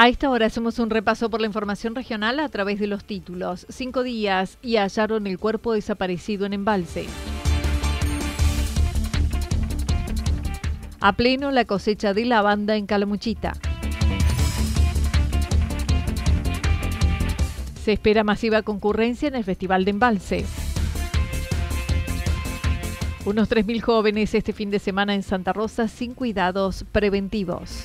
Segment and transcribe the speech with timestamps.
[0.00, 3.66] A esta hora hacemos un repaso por la información regional a través de los títulos.
[3.68, 7.06] Cinco días y hallaron el cuerpo desaparecido en embalse.
[11.00, 13.54] A pleno la cosecha de lavanda en Calamuchita.
[17.82, 20.44] Se espera masiva concurrencia en el Festival de Embalse.
[23.24, 27.84] Unos 3.000 jóvenes este fin de semana en Santa Rosa sin cuidados preventivos.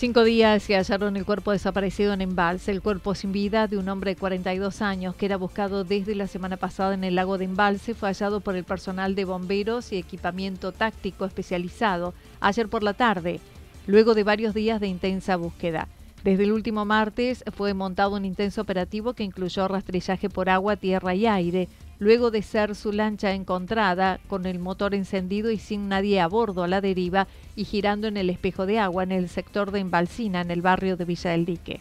[0.00, 3.86] Cinco días se hallaron el cuerpo desaparecido en Embalse, el cuerpo sin vida de un
[3.90, 7.44] hombre de 42 años que era buscado desde la semana pasada en el lago de
[7.44, 12.94] Embalse fue hallado por el personal de bomberos y equipamiento táctico especializado ayer por la
[12.94, 13.40] tarde,
[13.86, 15.86] luego de varios días de intensa búsqueda.
[16.24, 21.14] Desde el último martes fue montado un intenso operativo que incluyó rastrillaje por agua, tierra
[21.14, 21.68] y aire,
[22.00, 26.64] luego de ser su lancha encontrada con el motor encendido y sin nadie a bordo
[26.64, 30.40] a la deriva y girando en el espejo de agua en el sector de Embalsina,
[30.40, 31.80] en el barrio de Villa del Dique.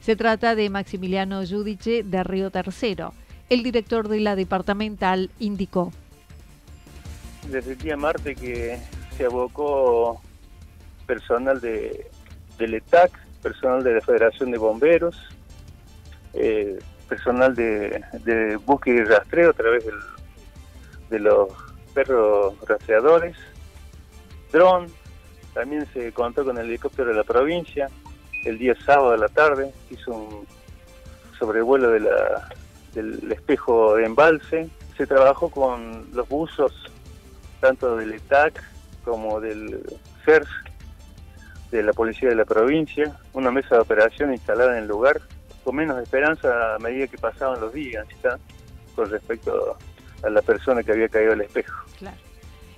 [0.00, 3.14] Se trata de Maximiliano Judice de Río Tercero.
[3.48, 5.92] El director de la departamental indicó.
[7.48, 8.78] Desde el día martes que
[9.16, 10.20] se abocó
[11.06, 12.10] personal de,
[12.58, 13.12] del ETAC,
[13.42, 15.16] personal de la Federación de Bomberos,
[16.34, 16.78] eh,
[17.12, 19.96] personal de, de, búsqueda y rastreo a través del,
[21.10, 21.48] de los
[21.92, 23.36] perros rastreadores,
[24.50, 24.86] dron,
[25.52, 27.90] también se contó con el helicóptero de la provincia,
[28.46, 30.46] el día sábado de la tarde, hizo un
[31.38, 36.72] sobrevuelo del espejo de embalse, se trabajó con los buzos
[37.60, 38.58] tanto del ETAC
[39.04, 39.82] como del
[40.24, 40.48] CERS,
[41.70, 45.20] de la Policía de la Provincia, una mesa de operación instalada en el lugar,
[45.64, 48.38] con menos esperanza a medida que pasaban los días, ¿está?
[48.94, 49.76] con respecto
[50.22, 51.84] a la persona que había caído al espejo.
[51.98, 52.16] Claro.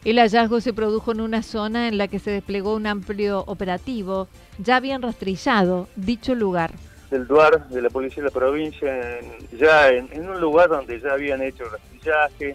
[0.04, 4.28] El hallazgo se produjo en una zona en la que se desplegó un amplio operativo.
[4.58, 6.72] Ya habían rastrillado dicho lugar.
[7.10, 9.20] Del DUAR, de la Policía de la Provincia,
[9.58, 12.54] ya en, en, un lugar donde ya habían hecho rastrillaje,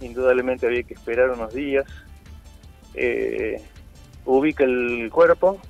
[0.00, 1.84] indudablemente había que esperar unos días.
[2.94, 3.60] Eh,
[4.24, 5.60] ubica el cuerpo,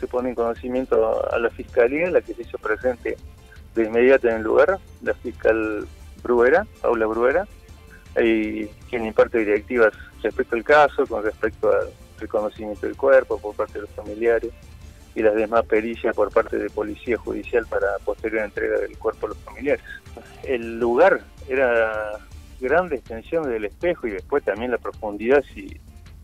[0.00, 3.16] se pone en conocimiento a la fiscalía, la que se hizo presente
[3.78, 5.86] de inmediato en el lugar, la fiscal
[6.22, 7.46] Bruera, Paula Bruera,
[8.20, 9.92] y quien imparte directivas
[10.22, 11.88] respecto al caso, con respecto al
[12.18, 14.50] reconocimiento del cuerpo por parte de los familiares
[15.14, 19.28] y las demás pericias por parte de Policía Judicial para posterior entrega del cuerpo a
[19.30, 19.82] los familiares.
[20.42, 22.18] El lugar era
[22.60, 25.68] grande extensión del espejo y después también la profundidad, si,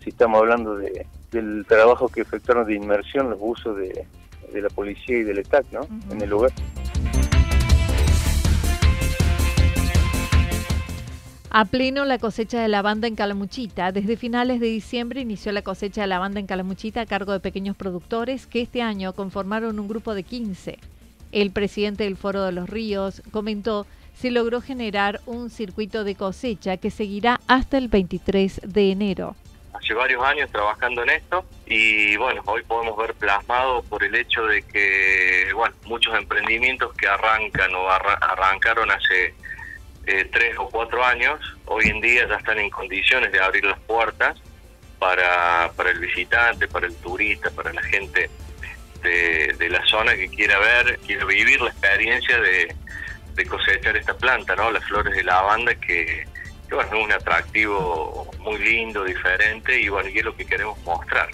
[0.03, 4.07] si estamos hablando de, del trabajo que efectuaron de inmersión los buzos de,
[4.53, 5.81] de la policía y del ETAC ¿no?
[5.81, 6.13] Uh -huh.
[6.13, 6.53] en el lugar.
[11.57, 13.93] A pleno la cosecha de lavanda en Calamuchita.
[13.93, 17.77] Desde finales de diciembre inició la cosecha de lavanda en Calamuchita a cargo de pequeños
[17.77, 20.81] productores que este año conformaron un grupo de 15.
[21.31, 23.87] El presidente del Foro de los Ríos comentó
[24.17, 29.37] se logró generar un circuito de cosecha que seguirá hasta el 23 de enero.
[29.75, 34.45] hace varios años trabajando en esto y bueno, hoy podemos ver plasmado por el hecho
[34.47, 39.35] de que, bueno, muchos emprendimientos que arrancan o arrancaron hace
[40.07, 43.79] eh, tres o cuatro años, hoy en día ya están en condiciones de abrir las
[43.81, 44.37] puertas
[44.99, 48.31] para, para el visitante, para el turista, para la gente
[49.03, 52.75] de, de la zona que quiera ver, quiera vivir la experiencia de,
[53.47, 54.71] cosechar esta planta, ¿no?
[54.71, 56.25] Las flores de lavanda que
[56.71, 61.29] bueno, es un atractivo muy lindo, diferente y bueno, y lo que queremos mostrar.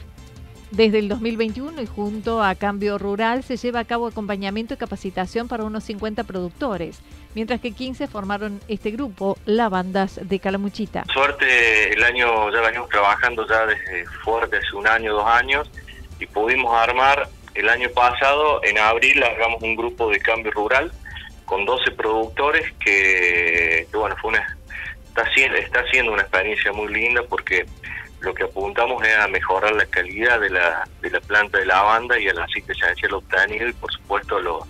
[0.71, 5.49] Desde el 2021 y junto a Cambio Rural se lleva a cabo acompañamiento y capacitación
[5.49, 7.01] para unos 50 productores,
[7.35, 11.05] mientras que 15 formaron este grupo, Lavandas de Calamuchita.
[11.13, 15.71] Suerte, el año ya venimos trabajando ya desde fuerte, hace un año, dos años,
[16.19, 20.93] y pudimos armar el año pasado, en abril, largamos un grupo de Cambio Rural
[21.45, 24.57] con 12 productores que, que bueno, fue una
[25.09, 27.67] está siendo, está siendo una experiencia muy linda porque
[28.21, 32.19] lo que apuntamos es a mejorar la calidad de la, de la planta de lavanda
[32.19, 34.67] y al aceite esencial obtenido y por supuesto a,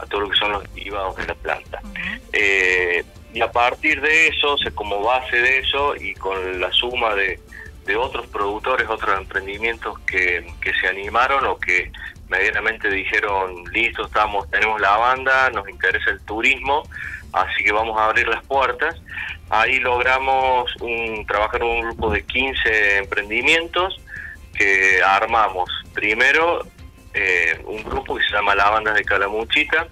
[0.00, 1.80] a todo lo que son los derivados de la planta.
[2.32, 7.38] Eh, y a partir de eso, como base de eso y con la suma de,
[7.86, 11.92] de otros productores, otros emprendimientos que, que se animaron o que
[12.28, 16.82] medianamente dijeron, listo, estamos, tenemos la banda, nos interesa el turismo,
[17.32, 18.96] así que vamos a abrir las puertas.
[19.50, 24.00] Ahí logramos un, trabajar un grupo de 15 emprendimientos
[24.56, 25.68] que armamos.
[25.92, 26.64] Primero,
[27.14, 29.88] eh, un grupo que se llama La Banda de Calamuchita,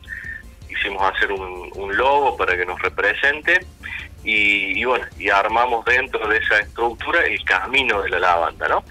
[0.68, 3.66] hicimos hacer un, logo para que nos represente
[4.22, 8.84] y, bueno, y armamos dentro de esa estructura el camino de la lavanda, ¿no?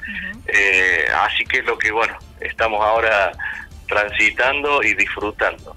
[0.47, 3.31] Eh, así que es lo que, bueno, estamos ahora
[3.87, 5.75] transitando y disfrutando.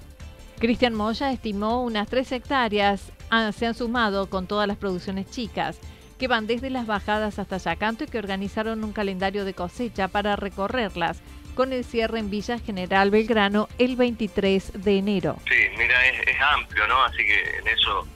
[0.59, 3.11] Cristian Moya estimó unas tres hectáreas
[3.53, 5.79] se han sumado con todas las producciones chicas
[6.19, 10.35] que van desde las bajadas hasta Yacanto y que organizaron un calendario de cosecha para
[10.35, 11.21] recorrerlas
[11.51, 15.37] con el cierre en Villa General Belgrano el 23 de enero.
[15.47, 17.03] Sí, mira, es, amplio, ¿no?
[17.03, 18.07] Así que en eso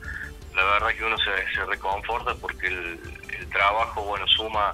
[0.56, 3.00] la verdad que uno se, reconforta porque el,
[3.52, 4.74] trabajo, bueno, suma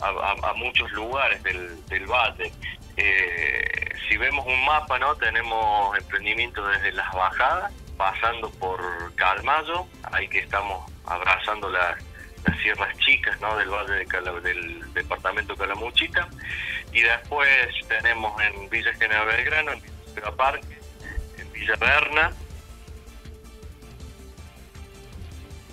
[0.00, 2.52] a, muchos lugares del, del valle.
[2.96, 5.14] Eh, si vemos un mapa, ¿no?
[5.16, 8.80] Tenemos emprendimientos desde las bajadas, pasando por
[9.14, 12.02] Calmayo, ahí que estamos abrazando las
[12.62, 13.56] sierras chicas, ¿no?
[13.56, 16.28] Del valle de del departamento Calamuchita,
[16.92, 17.48] y después
[17.88, 19.82] tenemos en Villa General Belgrano, en
[20.14, 20.78] Villa Parque,
[21.38, 22.32] en Villa Berna.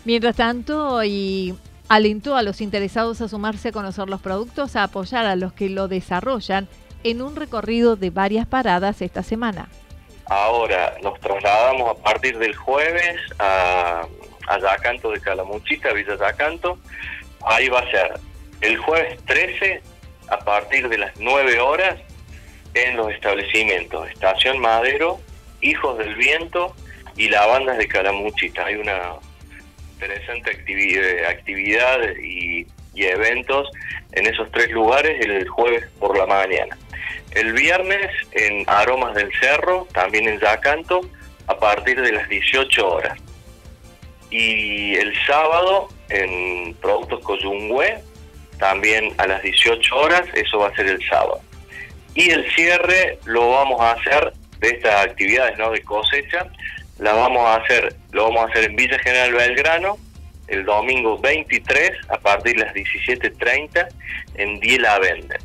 [0.05, 5.25] Mientras tanto, y alentó a los interesados a sumarse a conocer los productos, a apoyar
[5.25, 6.67] a los que lo desarrollan
[7.03, 9.69] en un recorrido de varias paradas esta semana.
[10.25, 14.07] Ahora nos trasladamos a partir del jueves a,
[14.47, 16.77] a Yacanto de Calamuchita, Villa Yacanto.
[17.45, 18.13] Ahí va a ser
[18.61, 19.81] el jueves 13
[20.29, 21.99] a partir de las 9 horas
[22.73, 25.19] en los establecimientos Estación Madero,
[25.61, 26.75] Hijos del Viento
[27.15, 28.65] y Lavandas de Calamuchita.
[28.65, 29.15] Hay una
[29.93, 33.69] interesante actividad, actividad y, y eventos
[34.13, 36.77] en esos tres lugares el jueves por la mañana.
[37.31, 41.01] El viernes en Aromas del Cerro, también en Yacanto,
[41.47, 43.17] a partir de las 18 horas.
[44.33, 47.99] Y el sábado en Productos Coyungüe,
[48.57, 51.39] también a las 18 horas, eso va a ser el sábado.
[52.15, 55.69] Y el cierre lo vamos a hacer de estas actividades ¿no?
[55.69, 56.47] de cosecha,
[56.97, 59.97] la vamos a hacer, lo vamos a hacer en Villa General Belgrano,
[60.47, 63.87] el domingo 23 a partir de las 17.30
[64.33, 65.37] en Diela Vende.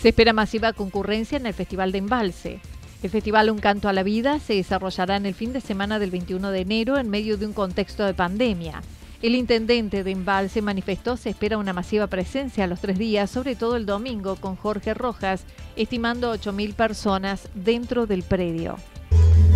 [0.00, 2.60] Se espera masiva concurrencia en el Festival de Embalse.
[3.02, 6.12] El festival Un Canto a la Vida se desarrollará en el fin de semana del
[6.12, 8.80] 21 de enero en medio de un contexto de pandemia.
[9.22, 13.56] El intendente de Embalse manifestó se espera una masiva presencia a los tres días, sobre
[13.56, 15.42] todo el domingo, con Jorge Rojas,
[15.74, 18.76] estimando 8.000 personas dentro del predio.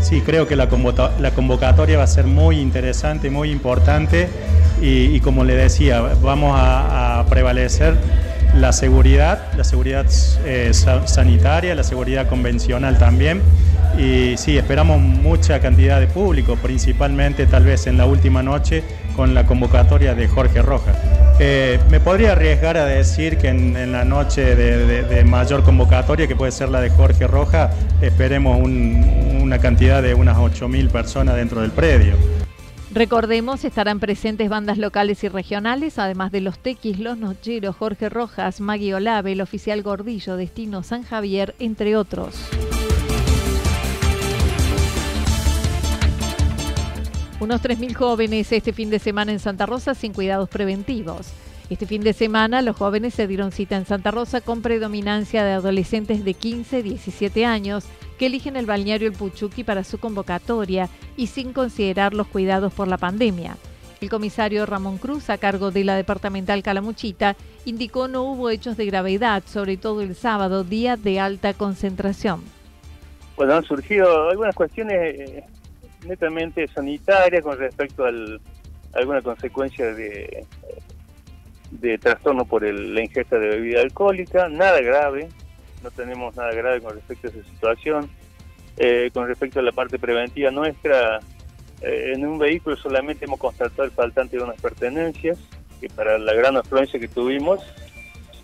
[0.00, 4.28] Sí, creo que la, convocatoria va a ser muy interesante, muy importante
[4.80, 7.96] y, como le decía, vamos a prevalecer
[8.54, 10.06] la seguridad, la seguridad
[10.44, 13.42] eh, sanitaria, la seguridad convencional también.
[13.98, 18.82] Y sí, esperamos mucha cantidad de público, principalmente tal vez en la última noche
[19.16, 20.96] con la convocatoria de Jorge Rojas.
[21.38, 26.52] Eh, me podría arriesgar a decir que en, la noche de, mayor convocatoria, que puede
[26.52, 32.14] ser la de Jorge Rojas, esperemos una cantidad de unas 8.000 personas dentro del predio.
[32.94, 38.60] Recordemos, estarán presentes bandas locales y regionales, además de los Tequis, los Nocheros, Jorge Rojas,
[38.60, 42.34] Maggie Olave, el oficial Gordillo, Destino San Javier, entre otros.
[47.40, 51.28] Unos 3.000 jóvenes este fin de semana en Santa Rosa sin cuidados preventivos.
[51.70, 55.52] Este fin de semana los jóvenes se dieron cita en Santa Rosa con predominancia de
[55.52, 57.86] adolescentes de 15, 17 años
[58.22, 62.86] que eligen el balneario El Puchuqui para su convocatoria y sin considerar los cuidados por
[62.86, 63.56] la pandemia.
[64.00, 68.86] El comisario Ramón Cruz, a cargo de la departamental Calamuchita, indicó no hubo hechos de
[68.86, 72.44] gravedad, sobre todo el sábado, día de alta concentración.
[73.36, 75.44] Bueno, han surgido algunas cuestiones eh,
[76.06, 78.40] netamente sanitaria con respecto al,
[78.94, 80.46] a alguna consecuencia de,
[81.72, 85.28] de trastorno por la ingesta de bebida alcohólica, nada grave,
[85.82, 88.10] no tenemos nada grave con respecto a esa situación.
[88.76, 91.20] Eh, con respecto a la parte preventiva nuestra,
[91.82, 95.38] eh, en un vehículo solamente hemos constatado el faltante de unas pertenencias,
[95.80, 97.60] que para la gran afluencia que tuvimos,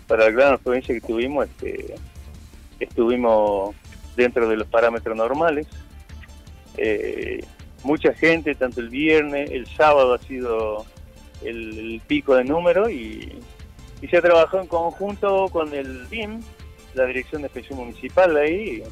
[0.07, 1.95] para la gran afluencia que tuvimos, este,
[2.79, 3.75] estuvimos
[4.15, 5.67] dentro de los parámetros normales.
[6.77, 7.43] Eh,
[7.83, 10.85] mucha gente, tanto el viernes, el sábado ha sido
[11.43, 13.39] el, pico de número y,
[14.09, 16.41] se ha trabajado en conjunto con el BIM,
[16.93, 18.83] la Dirección de Expresión Municipal ahí.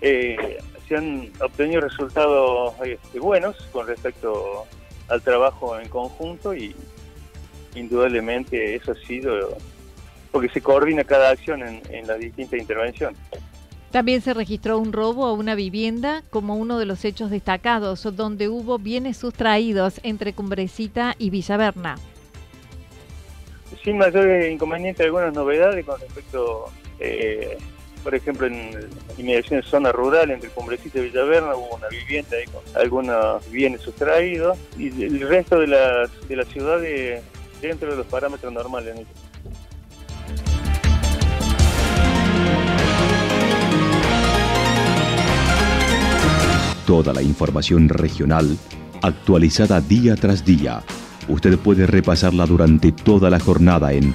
[0.00, 4.64] Eh, se han obtenido resultados este, buenos con respecto
[5.08, 6.74] al trabajo en conjunto y
[7.74, 9.56] indudablemente eso ha sido
[10.30, 13.18] porque se coordina cada acción en, en las distintas intervenciones.
[13.92, 18.48] También se registró un robo a una vivienda como uno de los hechos destacados, donde
[18.48, 21.94] hubo bienes sustraídos entre Cumbrecita y Villaverna.
[23.84, 27.58] Sin mayor inconveniente, algunas novedades con respecto, eh,
[28.02, 28.70] por ejemplo, en
[29.16, 34.58] inmediaciones zona rural entre Cumbrecita y Villaverna hubo una vivienda ahí con algunos bienes sustraídos
[34.78, 36.80] y el resto de las, de la ciudad
[37.62, 38.94] dentro de los parámetros normales.
[46.86, 48.58] Toda la información regional
[49.00, 50.82] actualizada día tras día.
[51.28, 54.14] Usted puede repasarla durante toda la jornada en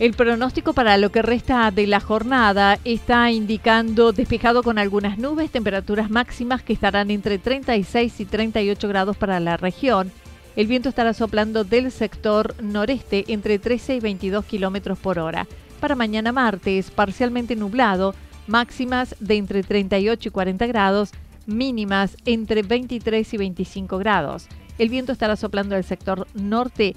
[0.00, 5.50] El pronóstico para lo que resta de la jornada está indicando despejado con algunas nubes,
[5.50, 10.10] temperaturas máximas que estarán entre 36 y 38 grados para la región.
[10.56, 15.46] El viento estará soplando del sector noreste entre 13 y 22 kilómetros por hora.
[15.80, 18.14] Para mañana martes, parcialmente nublado,
[18.46, 21.10] máximas de entre 38 y 40 grados,
[21.44, 24.48] mínimas entre 23 y 25 grados.
[24.78, 26.96] El viento estará soplando del sector norte